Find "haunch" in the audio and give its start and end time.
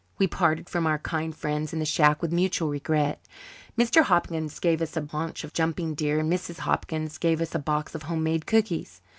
5.05-5.43